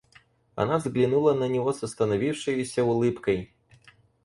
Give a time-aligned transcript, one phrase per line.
[0.55, 3.53] Она взглянула на него с остановившеюся улыбкой.